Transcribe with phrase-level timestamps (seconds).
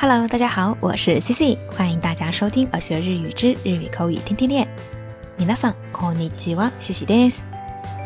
[0.00, 4.64] Hello，大家好，我是 C C，欢迎大家收听《我学日语之日语口语天天练》。
[5.44, 7.48] ミさんこんにちは、シシです。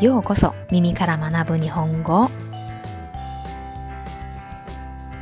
[0.00, 2.30] ヨーコソミミカラマナブニホンゴ。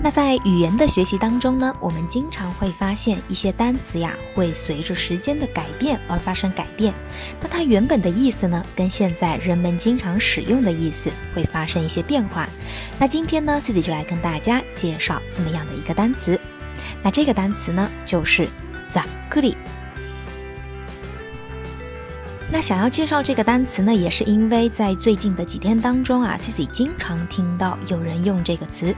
[0.01, 6.95] 那在语言的学习当中呢，我们经常会发现一些单词呀，会随着时间的改变而发生改变。
[7.41, 12.49] 那它原本的意思呢，跟现在人们经常使用的意思会发生一些变化。
[12.97, 16.41] 那今天呢，C C 就来跟大家介绍这么样的一个单词。
[17.03, 18.47] 那这个单词呢，就是
[18.91, 19.55] “zakuri”。
[22.53, 28.93] 那想要介绍这个单词呢，也是因为在最近的几天当中啊，Cici 经常听到有人用这个词，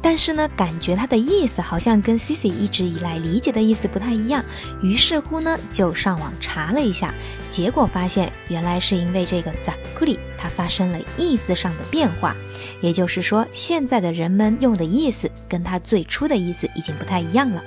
[0.00, 4.42] 但是呢，感觉它的意思好像跟 Cici 一直以来理解的意思不太一样。
[4.82, 7.12] 于是乎呢，就上网查了一下，
[7.50, 12.34] 结果发现原来是因为这个 “zakuri” 它发生了意思上的变化，
[12.80, 15.30] 也就是说，现在的人们用的意思。
[15.48, 17.64] 跟它最初的意思已经不太一样了。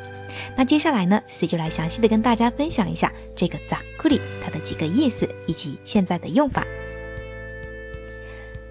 [0.56, 6.66] 那接下来呢，C C 就来详细的跟大家分享一下这个 z a k u i 它的几个意思以及现在的用法。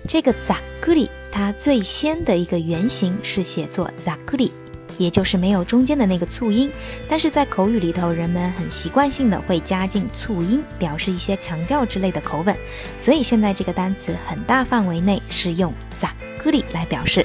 [0.09, 4.53] 这个 z a k u i 它最先的一个原型是写作 z a k u i
[4.99, 6.71] 也就是没有中间的那个促音。
[7.09, 12.55] 但是在口语里头，人们很习惯性的会加进促音，表示一些强调之类的口吻。
[13.01, 17.25] 所以现在这个单词很大范围内是用 z a k u i 来表示。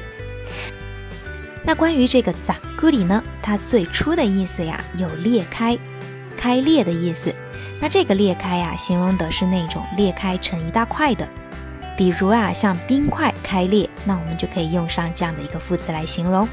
[1.65, 3.21] 那关于这个“扎古里”呢？
[3.41, 5.77] 它最初的意思呀，有裂开、
[6.37, 7.33] 开裂的意思。
[7.81, 11.27] 那这个裂开呀，形容的是那种裂开成一大块的，
[11.97, 16.47] 比如啊，像冰块开裂，那我们就可以用上这样的一个副词来形容。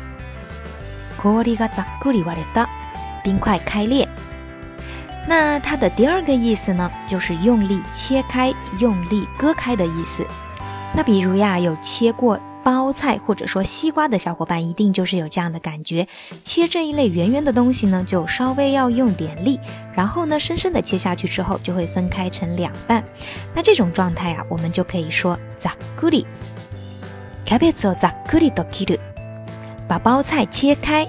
[1.21, 2.67] 古里个扎古里瓦列哒，
[3.23, 4.09] 冰块开裂。
[5.29, 10.27] 那它的第二个意思呢，就是用力切开、用力割开的意思。
[10.97, 12.41] 那比如呀，有切过。
[12.63, 16.07] 包菜或者说西瓜的小伙伴一定就是有这样的感觉，
[16.45, 19.59] 切这一类圆圆的东西呢，就稍微要用点力，
[19.95, 23.03] 然后呢，深深的切下去之后就会分开成两半。
[23.55, 26.27] 那这种状态啊，我们就可以说 “za k u キ i
[27.45, 28.49] k a b e t s u za k i
[28.95, 28.99] o
[29.89, 31.07] 把包菜切开。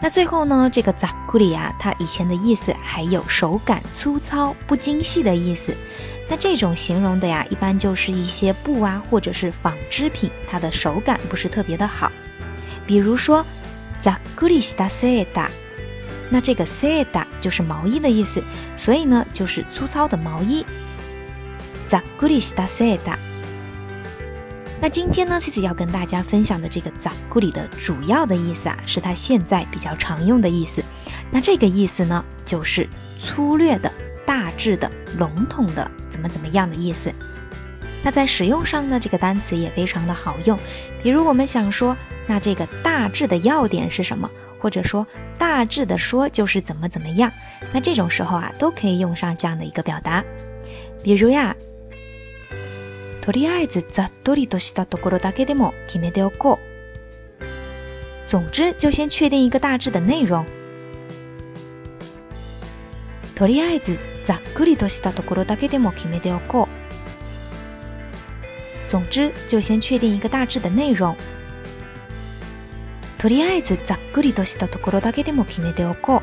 [0.00, 5.74] 那最后呢，这个 “za k u 啊，它以前的意思还有手感粗糙不精细的意思。
[6.28, 12.10] 那这种形容的呀，一般就是一些布啊，或者是纺织品，它的手感不是特别的好。
[12.86, 13.44] 比如说
[14.00, 15.26] z a k u l i s d
[16.30, 18.42] 那这个 s e i 就是毛衣的意思，
[18.76, 20.64] 所以呢就是粗糙的毛衣。
[21.88, 23.10] z a k u l i s d
[24.80, 30.82] 那今天呢，Cici 要跟大家分享的这个扎古里的主要的意思啊，是它现在比较常用的意思。
[31.30, 33.90] 那这个意思呢，就是粗略的。
[34.26, 37.12] 大致的、笼统的，怎么怎么样的意思。
[38.02, 40.58] 那在使用上呢，这个单词也非常的好用。
[41.02, 41.96] 比如我们想说，
[42.26, 44.30] 那这个大致的要点是什么？
[44.58, 45.06] 或者说
[45.38, 47.30] 大致的说就是怎么怎么样？
[47.72, 50.22] 那这种时候啊，都可以用上这样的一个表达。
[51.02, 51.14] 比
[53.20, 56.58] とりあえずざっとりとしたところだけでも決めておこう。
[58.26, 60.44] 总之就先确定一个大致的内容。
[63.34, 63.98] とりあえず
[68.86, 71.14] 总之，就先确定一个大致的内容。
[73.18, 76.22] とりあえずざっくりとしたところだけでも決めておこ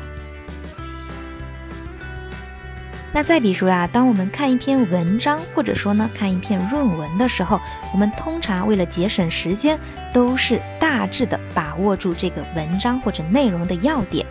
[3.12, 7.60] 那再比如啊，当我们看一篇文章，或者说呢看一篇论文的时候，
[7.92, 9.78] 我们通常为了节省时间，
[10.12, 14.24] 都是大致的把握住这个文章或者内容的要点。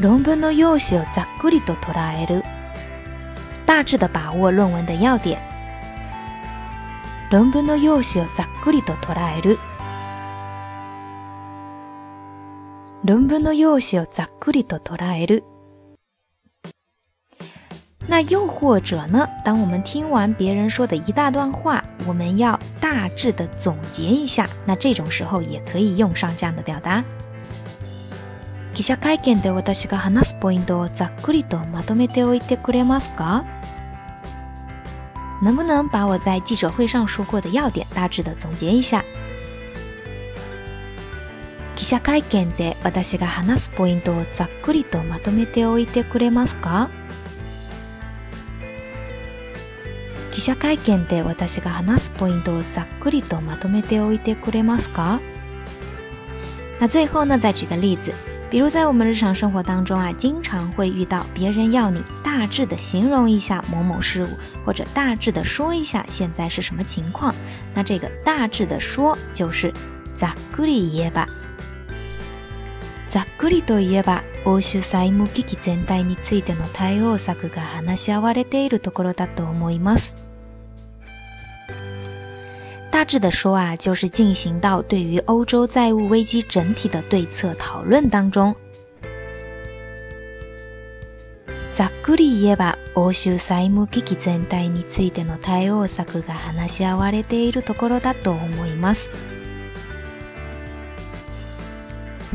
[0.00, 2.42] 論文の用紙をざっくりと捉える。
[3.64, 5.38] 大致的把握論文的要点。
[7.30, 9.56] 論文の用紙をざっくりと捉える。
[13.04, 15.44] 論文の用紙をざっくりと捉える。
[18.08, 19.26] 那又或者呢？
[19.44, 24.48] 當我們聽完別人說的一大段話，我們要大致的總結一下。
[24.66, 27.04] 那這種時候也可以用上這樣的表達。
[28.74, 33.44] 記者会見で私が話すポイントをざっくりとまとめておいてくれますか
[35.42, 39.04] 能不能把我在记者会上说过的要点大致的总结一下
[41.76, 46.88] 記者会見で私が話すポイントをざっくりとまとめておいてくれますか
[50.32, 55.20] 記者会見で私が話すポイントをざっくりとまとめておいてくれますか
[56.80, 58.12] 那最後呢，再举个例子。
[58.54, 64.28] 比如在我们日常生活当中啊，经常会遇到别人要你大致的形容一下某某事物，
[64.64, 67.34] 或者大致的说一下现在是什么情况。
[67.74, 69.72] 那这个大致的说就是
[70.14, 71.26] ざっくり言葉、
[73.08, 74.22] ざっくりと言葉。
[74.44, 80.14] 欧州債務危機全体についての対応策が話し合われているところだと思います。
[82.94, 88.54] 大致的说啊，就是进行到对于欧洲债务危机整体的对策讨论当中。
[91.74, 99.10] ざっくり言えば、欧州債務危機全体についての対応策が話し合われているところだと思います。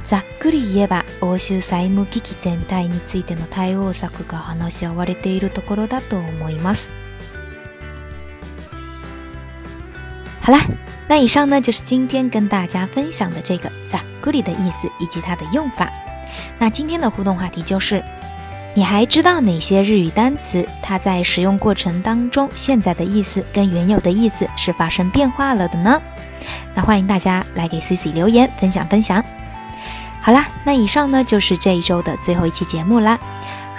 [0.03, 6.91] ざっくり言えば、欧州債務危機全体についての対応策が話し合われているところだと思います。
[10.51, 10.65] 好啦，
[11.07, 15.87] 那以上呢就是今天跟大家分享的这个“在故里”的意思以及它的用法。
[16.57, 18.03] 那今天的互动话题就是：
[18.73, 20.67] 你还知道哪些日语单词？
[20.81, 26.01] 它在使用过程当中，现在的意思跟原有的意思是发生变化了的呢？
[26.73, 29.23] 那欢迎大家来给 Cici 留言分享分享。
[30.19, 33.19] 好啦，那以上呢就是这一周的最后一期节目啦。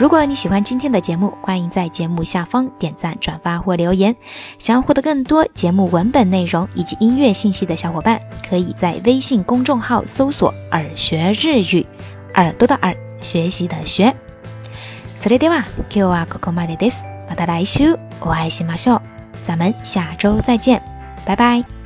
[0.01, 4.17] 如果你喜欢今天的节目，欢迎在节目下方点赞、转发或留言。
[4.59, 8.19] 想要获得更多节目文本内容以及音乐信息的小伙伴，
[8.49, 11.87] 可以在微信公众号搜索“耳学日语”，
[12.37, 14.07] 耳朵的耳，学习的学。
[15.19, 17.03] それでは、今日はここまでです。
[17.29, 19.01] また来週、お会いしましょう。
[19.47, 20.81] 咱们下周再见，
[21.27, 21.80] 拜拜。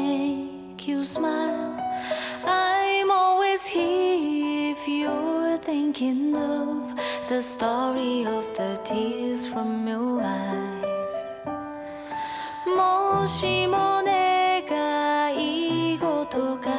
[0.00, 1.74] make you smile.
[2.46, 6.74] I'm always here if you're thinking of
[7.28, 10.88] the story of the tears from your eyes.
[13.70, 16.70] 뭐 내가 이곳도가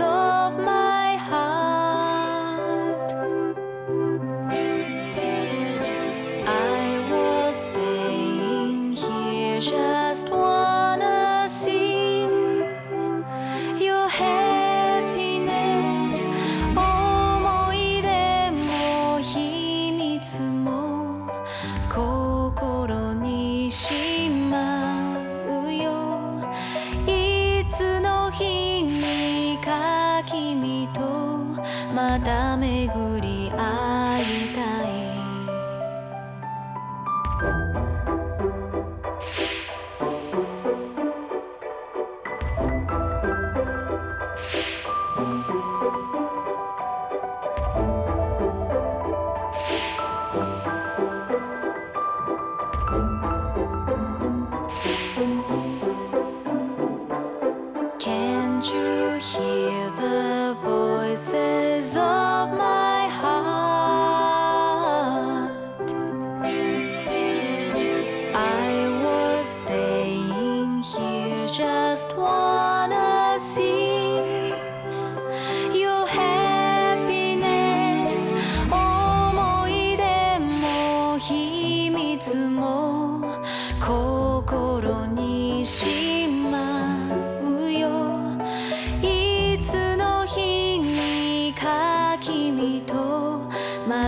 [0.00, 1.59] of my heart.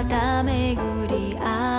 [0.05, 0.77] また巡
[1.09, 1.72] り合う